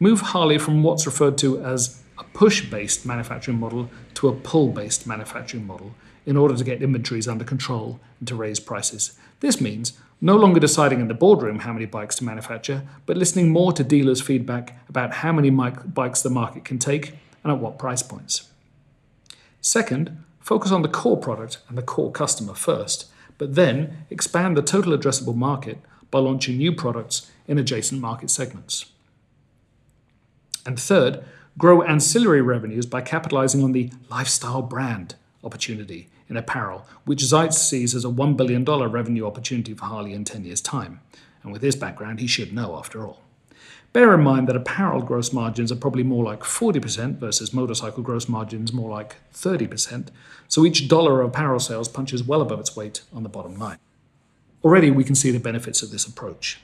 move 0.00 0.21
Harley 0.21 0.59
from 0.59 0.83
what's 0.83 1.07
referred 1.07 1.38
to 1.38 1.62
as 1.62 2.02
a 2.18 2.25
push 2.25 2.68
based 2.68 3.07
manufacturing 3.07 3.61
model 3.61 3.90
to 4.14 4.28
a 4.28 4.33
pull 4.35 4.68
based 4.68 5.07
manufacturing 5.07 5.66
model 5.66 5.95
in 6.26 6.37
order 6.37 6.56
to 6.56 6.64
get 6.64 6.82
inventories 6.82 7.28
under 7.28 7.44
control 7.44 8.00
and 8.18 8.28
to 8.28 8.34
raise 8.34 8.60
prices. 8.60 9.18
This 9.40 9.60
means 9.60 9.98
no 10.20 10.37
longer 10.37 10.60
deciding 10.60 11.00
in 11.00 11.08
the 11.08 11.14
boardroom 11.14 11.60
how 11.60 11.72
many 11.72 11.87
bikes 11.87 12.16
to 12.16 12.25
manufacture, 12.25 12.82
but 13.06 13.16
listening 13.16 13.50
more 13.50 13.72
to 13.72 13.84
dealers' 13.84 14.20
feedback 14.20 14.78
about 14.88 15.14
how 15.14 15.32
many 15.32 15.50
bikes 15.50 16.22
the 16.22 16.30
market 16.30 16.64
can 16.64 16.78
take 16.78 17.14
and 17.44 17.52
at 17.52 17.58
what 17.58 17.78
price 17.78 18.02
points. 18.02 18.50
Second, 19.60 20.25
focus 20.40 20.72
on 20.72 20.82
the 20.82 20.88
core 20.88 21.16
product 21.16 21.58
and 21.68 21.78
the 21.78 21.82
core 21.82 22.10
customer 22.10 22.54
first, 22.54 23.06
but 23.38 23.54
then 23.54 24.04
expand 24.10 24.56
the 24.56 24.62
total 24.62 24.96
addressable 24.96 25.37
market 25.37 25.78
by 26.10 26.18
launching 26.18 26.56
new 26.56 26.72
products 26.72 27.30
in 27.46 27.58
adjacent 27.58 28.00
market 28.00 28.30
segments. 28.30 28.87
And 30.66 30.78
third, 30.78 31.25
grow 31.56 31.82
ancillary 31.82 32.42
revenues 32.42 32.87
by 32.87 33.02
capitalizing 33.02 33.62
on 33.62 33.72
the 33.72 33.90
lifestyle 34.10 34.62
brand 34.62 35.14
opportunity 35.45 36.09
in 36.28 36.37
apparel, 36.37 36.87
which 37.04 37.23
Zeitz 37.23 37.54
sees 37.54 37.95
as 37.95 38.04
a 38.04 38.09
$1 38.09 38.37
billion 38.37 38.64
revenue 38.64 39.26
opportunity 39.26 39.75
for 39.75 39.87
Harley 39.87 40.12
in 40.12 40.25
10 40.25 40.45
years' 40.45 40.61
time. 40.61 41.00
And 41.42 41.52
with 41.52 41.62
his 41.62 41.76
background, 41.76 42.21
he 42.21 42.26
should 42.26 42.52
know 42.52 42.76
after 42.76 43.07
all. 43.07 43.23
Bear 43.92 44.14
in 44.14 44.23
mind 44.23 44.49
that 44.49 44.57
apparel 44.57 45.00
gross 45.00 45.33
margins 45.33 45.73
are 45.73 45.76
probably 45.76 46.02
more 46.02 46.23
like 46.23 46.40
40% 46.40 47.18
versus 47.18 47.54
motorcycle 47.54 48.02
gross 48.02 48.28
margins 48.28 48.73
more 48.73 48.90
like 48.90 49.16
30%, 49.33 50.09
so 50.47 50.66
each 50.66 50.88
dollar 50.88 51.23
of 51.23 51.30
apparel 51.30 51.59
sales 51.59 51.88
punches 51.88 52.23
well 52.23 52.42
above 52.42 52.61
its 52.61 52.76
weight 52.76 53.00
on 53.14 53.23
the 53.23 53.30
bottom 53.30 53.59
line. 53.59 53.78
Already 54.62 54.90
we 54.90 55.04
can 55.04 55.14
see 55.14 55.30
the 55.30 55.40
benefits 55.40 55.83
of 55.83 55.90
this 55.90 56.07
approach. 56.07 56.61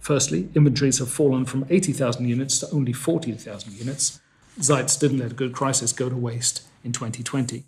Firstly, 0.00 0.48
inventories 0.54 0.98
have 0.98 1.10
fallen 1.10 1.44
from 1.44 1.66
80,000 1.70 2.26
units 2.26 2.58
to 2.58 2.70
only 2.72 2.92
40,000 2.92 3.72
units. 3.74 4.20
Zeitz 4.58 4.98
didn't 4.98 5.18
let 5.18 5.32
a 5.32 5.34
good 5.34 5.52
crisis 5.52 5.92
go 5.92 6.08
to 6.08 6.16
waste 6.16 6.66
in 6.82 6.92
2020. 6.92 7.64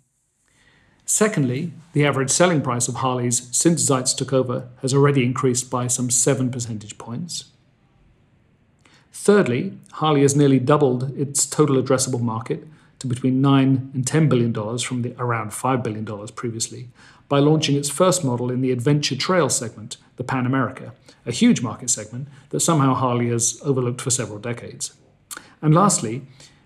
Secondly, 1.05 1.73
the 1.93 2.05
average 2.05 2.29
selling 2.29 2.61
price 2.61 2.87
of 2.87 2.95
Harleys 2.95 3.49
since 3.51 3.87
Zeitz 3.87 4.15
took 4.15 4.31
over 4.31 4.69
has 4.81 4.93
already 4.93 5.23
increased 5.23 5.69
by 5.69 5.87
some 5.87 6.09
7 6.09 6.49
percentage 6.49 6.97
points. 6.97 7.45
Thirdly, 9.11 9.77
Harley 9.93 10.21
has 10.21 10.35
nearly 10.35 10.59
doubled 10.59 11.15
its 11.17 11.45
total 11.45 11.81
addressable 11.81 12.21
market 12.21 12.67
to 12.99 13.07
between 13.07 13.41
9 13.41 13.91
and 13.93 14.07
10 14.07 14.29
billion 14.29 14.51
dollars 14.51 14.81
from 14.81 15.01
the 15.01 15.13
around 15.19 15.53
5 15.53 15.83
billion 15.83 16.05
dollars 16.05 16.31
previously 16.31 16.87
by 17.29 17.39
launching 17.39 17.75
its 17.75 17.89
first 17.89 18.23
model 18.23 18.49
in 18.49 18.61
the 18.61 18.71
adventure 18.71 19.15
trail 19.15 19.49
segment, 19.49 19.97
the 20.17 20.23
Pan 20.23 20.45
America, 20.45 20.93
a 21.25 21.31
huge 21.31 21.61
market 21.61 21.89
segment 21.89 22.27
that 22.49 22.59
somehow 22.59 22.93
Harley 22.93 23.29
has 23.29 23.59
overlooked 23.63 24.01
for 24.01 24.09
several 24.09 24.39
decades. 24.39 24.93
And 25.61 25.73
lastly, 25.73 26.23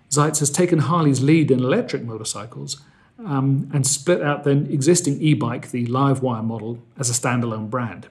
Zeitz 0.10 0.40
has 0.40 0.50
taken 0.50 0.80
Harley's 0.80 1.22
lead 1.22 1.52
in 1.52 1.60
electric 1.60 2.04
motorcycles 2.04 2.82
um, 3.26 3.70
and 3.74 3.86
split 3.86 4.22
out 4.22 4.44
the 4.44 4.52
existing 4.72 5.22
e 5.22 5.34
bike, 5.34 5.72
the 5.72 5.88
Livewire 5.88 6.44
model, 6.44 6.80
as 6.98 7.10
a 7.10 7.14
standalone 7.14 7.70
brand. 7.70 8.08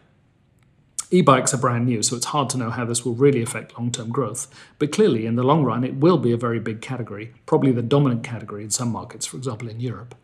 E 1.11 1.21
bikes 1.21 1.55
are 1.55 1.59
brand 1.59 1.87
new, 1.87 2.03
so 2.03 2.17
it's 2.17 2.27
hard 2.27 2.51
to 2.51 2.59
know 2.59 2.71
how 2.71 2.85
this 2.85 3.05
will 3.05 3.15
really 3.15 3.41
affect 3.41 3.79
long 3.79 3.93
term 3.93 4.11
growth. 4.11 4.49
But 4.79 4.91
clearly, 4.91 5.25
in 5.25 5.37
the 5.37 5.45
long 5.45 5.63
run, 5.63 5.85
it 5.85 5.95
will 5.95 6.19
be 6.19 6.33
a 6.33 6.37
very 6.37 6.59
big 6.59 6.81
category, 6.81 7.33
probably 7.47 7.71
the 7.71 7.83
dominant 7.83 8.25
category 8.25 8.65
in 8.65 8.71
some 8.71 8.91
markets, 8.91 9.27
for 9.27 9.37
example, 9.37 9.69
in 9.69 9.79
Europe. 9.79 10.17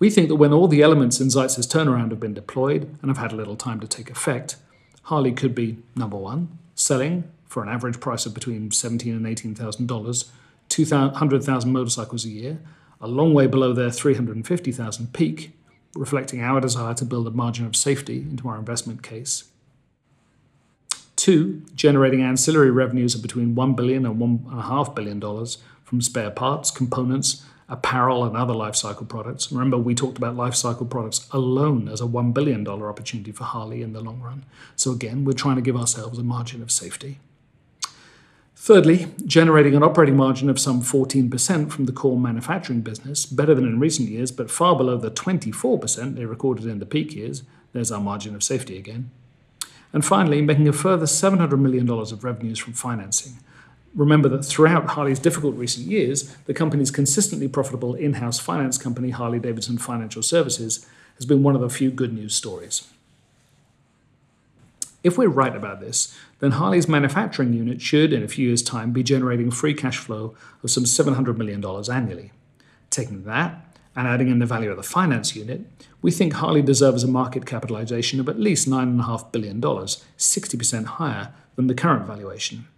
We 0.00 0.10
think 0.10 0.28
that 0.28 0.36
when 0.36 0.52
all 0.52 0.66
the 0.66 0.82
elements 0.82 1.20
in 1.20 1.30
Zeitz's 1.30 1.68
turnaround 1.68 2.10
have 2.10 2.18
been 2.18 2.34
deployed 2.34 2.98
and 3.00 3.08
have 3.08 3.18
had 3.18 3.32
a 3.32 3.36
little 3.36 3.56
time 3.56 3.78
to 3.78 3.86
take 3.86 4.10
effect, 4.10 4.56
Harley 5.04 5.32
could 5.32 5.54
be 5.54 5.78
number 5.94 6.16
one, 6.16 6.58
selling 6.74 7.30
for 7.46 7.62
an 7.62 7.68
average 7.68 8.00
price 8.00 8.26
of 8.26 8.34
between 8.34 8.72
seventeen 8.72 9.14
and 9.14 9.26
eighteen 9.28 9.54
thousand 9.54 9.86
dollars, 9.86 10.32
two 10.68 10.84
hundred 10.86 11.44
thousand 11.44 11.72
motorcycles 11.72 12.24
a 12.24 12.30
year, 12.30 12.58
a 13.00 13.08
long 13.08 13.34
way 13.34 13.46
below 13.46 13.72
their 13.72 13.90
350,000 13.90 15.12
peak, 15.12 15.52
reflecting 15.94 16.42
our 16.42 16.60
desire 16.60 16.94
to 16.94 17.04
build 17.04 17.26
a 17.26 17.30
margin 17.30 17.66
of 17.66 17.76
safety 17.76 18.18
into 18.18 18.48
our 18.48 18.58
investment 18.58 19.02
case. 19.02 19.44
Two, 21.16 21.62
generating 21.74 22.22
ancillary 22.22 22.70
revenues 22.70 23.14
of 23.14 23.22
between 23.22 23.54
$1 23.54 23.76
billion 23.76 24.04
and 24.04 24.20
$1.5 24.20 24.94
billion 24.94 25.20
from 25.84 26.00
spare 26.00 26.30
parts, 26.30 26.70
components, 26.70 27.44
apparel, 27.68 28.24
and 28.24 28.36
other 28.36 28.52
lifecycle 28.52 29.08
products. 29.08 29.50
Remember, 29.50 29.78
we 29.78 29.94
talked 29.94 30.18
about 30.18 30.36
lifecycle 30.36 30.88
products 30.88 31.26
alone 31.30 31.88
as 31.88 32.00
a 32.00 32.04
$1 32.04 32.34
billion 32.34 32.66
opportunity 32.66 33.32
for 33.32 33.44
Harley 33.44 33.80
in 33.80 33.92
the 33.92 34.00
long 34.00 34.20
run. 34.20 34.44
So, 34.76 34.92
again, 34.92 35.24
we're 35.24 35.32
trying 35.32 35.56
to 35.56 35.62
give 35.62 35.76
ourselves 35.76 36.18
a 36.18 36.22
margin 36.22 36.62
of 36.62 36.70
safety. 36.70 37.20
Thirdly, 38.64 39.08
generating 39.26 39.74
an 39.74 39.82
operating 39.82 40.16
margin 40.16 40.48
of 40.48 40.58
some 40.58 40.80
14% 40.80 41.70
from 41.70 41.84
the 41.84 41.92
core 41.92 42.18
manufacturing 42.18 42.80
business, 42.80 43.26
better 43.26 43.54
than 43.54 43.66
in 43.66 43.78
recent 43.78 44.08
years, 44.08 44.32
but 44.32 44.50
far 44.50 44.74
below 44.74 44.96
the 44.96 45.10
24% 45.10 46.14
they 46.14 46.24
recorded 46.24 46.64
in 46.64 46.78
the 46.78 46.86
peak 46.86 47.14
years. 47.14 47.42
There's 47.74 47.92
our 47.92 48.00
margin 48.00 48.34
of 48.34 48.42
safety 48.42 48.78
again. 48.78 49.10
And 49.92 50.02
finally, 50.02 50.40
making 50.40 50.66
a 50.66 50.72
further 50.72 51.04
$700 51.04 51.58
million 51.58 51.90
of 51.90 52.24
revenues 52.24 52.58
from 52.58 52.72
financing, 52.72 53.34
Remember 53.94 54.28
that 54.30 54.44
throughout 54.44 54.88
Harley's 54.88 55.20
difficult 55.20 55.54
recent 55.56 55.86
years, 55.86 56.34
the 56.46 56.54
company's 56.54 56.90
consistently 56.90 57.46
profitable 57.46 57.94
in 57.94 58.14
house 58.14 58.40
finance 58.40 58.76
company, 58.76 59.10
Harley 59.10 59.38
Davidson 59.38 59.78
Financial 59.78 60.22
Services, 60.22 60.84
has 61.16 61.26
been 61.26 61.44
one 61.44 61.54
of 61.54 61.60
the 61.60 61.68
few 61.68 61.90
good 61.90 62.12
news 62.12 62.34
stories. 62.34 62.90
If 65.04 65.18
we're 65.18 65.28
right 65.28 65.54
about 65.54 65.80
this, 65.80 66.16
then 66.44 66.50
Harley's 66.50 66.86
manufacturing 66.86 67.54
unit 67.54 67.80
should, 67.80 68.12
in 68.12 68.22
a 68.22 68.28
few 68.28 68.48
years' 68.48 68.62
time, 68.62 68.92
be 68.92 69.02
generating 69.02 69.50
free 69.50 69.72
cash 69.72 69.96
flow 69.96 70.34
of 70.62 70.70
some 70.70 70.84
$700 70.84 71.38
million 71.38 71.64
annually. 71.90 72.32
Taking 72.90 73.24
that 73.24 73.74
and 73.96 74.06
adding 74.06 74.28
in 74.28 74.40
the 74.40 74.46
value 74.46 74.70
of 74.70 74.76
the 74.76 74.82
finance 74.82 75.34
unit, 75.34 75.62
we 76.02 76.10
think 76.10 76.34
Harley 76.34 76.60
deserves 76.60 77.02
a 77.02 77.08
market 77.08 77.46
capitalization 77.46 78.20
of 78.20 78.28
at 78.28 78.38
least 78.38 78.68
$9.5 78.68 79.32
billion, 79.32 79.58
60% 79.58 80.84
higher 80.84 81.32
than 81.56 81.66
the 81.66 81.74
current 81.74 82.06
valuation. 82.06 82.68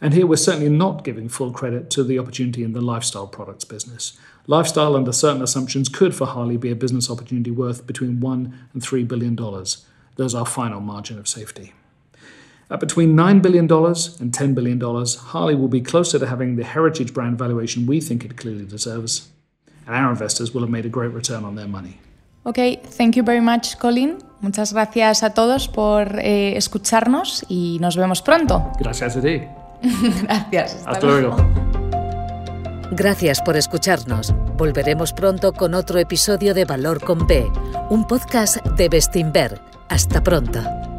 And 0.00 0.14
here 0.14 0.26
we're 0.26 0.36
certainly 0.36 0.70
not 0.70 1.04
giving 1.04 1.28
full 1.28 1.52
credit 1.52 1.90
to 1.90 2.02
the 2.02 2.18
opportunity 2.18 2.64
in 2.64 2.72
the 2.72 2.80
lifestyle 2.80 3.26
products 3.26 3.66
business. 3.66 4.18
Lifestyle, 4.46 4.96
under 4.96 5.12
certain 5.12 5.42
assumptions, 5.42 5.90
could 5.90 6.14
for 6.14 6.26
Harley 6.26 6.56
be 6.56 6.70
a 6.70 6.74
business 6.74 7.10
opportunity 7.10 7.50
worth 7.50 7.86
between 7.86 8.20
one 8.20 8.58
and 8.72 8.82
three 8.82 9.04
billion 9.04 9.36
dollars. 9.36 9.84
There's 10.16 10.34
our 10.34 10.46
final 10.46 10.80
margin 10.80 11.18
of 11.18 11.28
safety. 11.28 11.74
At 12.70 12.78
between 12.78 13.16
$9 13.16 13.42
billion 13.42 13.64
and 13.64 14.32
$10 14.32 14.54
billion, 14.54 14.80
Harley 14.80 15.56
will 15.56 15.68
be 15.68 15.80
closer 15.80 16.18
to 16.20 16.26
having 16.26 16.56
the 16.56 16.64
heritage 16.64 17.12
brand 17.12 17.36
valuation 17.36 17.86
we 17.86 18.00
think 18.00 18.24
it 18.24 18.36
clearly 18.36 18.64
deserves. 18.64 19.28
And 19.86 19.96
our 19.96 20.10
investors 20.10 20.54
will 20.54 20.60
have 20.62 20.70
made 20.70 20.86
a 20.86 20.88
great 20.88 21.12
return 21.12 21.44
on 21.44 21.56
their 21.56 21.66
money. 21.66 21.98
Okay, 22.46 22.76
thank 22.76 23.16
you 23.16 23.24
very 23.24 23.40
much, 23.40 23.76
Colin. 23.78 24.18
Muchas 24.40 24.72
gracias 24.72 25.22
a 25.22 25.30
todos 25.30 25.68
por 25.68 26.20
eh, 26.20 26.56
escucharnos 26.56 27.44
y 27.48 27.78
nos 27.80 27.96
vemos 27.96 28.22
pronto. 28.22 28.72
Gracias 28.78 29.16
a 29.16 29.20
ti. 29.20 29.42
Gracias. 30.22 30.76
Hasta, 30.76 30.90
hasta 30.90 31.06
luego. 31.06 31.36
Gracias 32.92 33.40
por 33.42 33.56
escucharnos. 33.56 34.34
Volveremos 34.56 35.12
pronto 35.12 35.52
con 35.52 35.74
otro 35.74 35.98
episodio 35.98 36.54
de 36.54 36.64
Valor 36.64 37.02
con 37.02 37.26
B, 37.26 37.46
un 37.90 38.06
podcast 38.06 38.64
de 38.76 38.88
Bestinver. 38.88 39.60
Hasta 39.88 40.22
pronto. 40.22 40.89